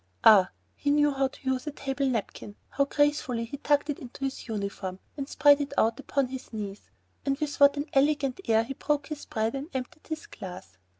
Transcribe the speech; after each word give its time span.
Ah! 0.23 0.49
he 0.75 0.89
knew 0.89 1.11
how 1.11 1.27
to 1.27 1.47
use 1.47 1.67
a 1.67 1.71
table 1.71 2.09
napkin! 2.09 2.55
How 2.69 2.85
gracefully 2.85 3.45
he 3.45 3.57
tucked 3.57 3.87
it 3.87 3.99
into 3.99 4.23
his 4.25 4.47
uniform, 4.47 4.97
and 5.15 5.29
spread 5.29 5.61
it 5.61 5.73
out 5.77 5.99
upon 5.99 6.29
his 6.29 6.51
knees. 6.51 6.89
And 7.23 7.37
with 7.37 7.59
what 7.59 7.77
an 7.77 7.85
elegant 7.93 8.41
air 8.47 8.63
he 8.63 8.73
broke 8.73 9.09
his 9.09 9.25
bread 9.25 9.53
and 9.53 9.69
emptied 9.75 10.07
his 10.07 10.25
glass! 10.25 10.79